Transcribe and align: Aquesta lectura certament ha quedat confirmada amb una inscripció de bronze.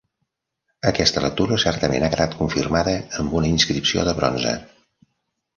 Aquesta 0.91 1.23
lectura 1.25 1.59
certament 1.65 2.05
ha 2.07 2.11
quedat 2.15 2.35
confirmada 2.39 2.97
amb 3.25 3.39
una 3.41 3.53
inscripció 3.53 4.07
de 4.09 4.19
bronze. 4.23 4.57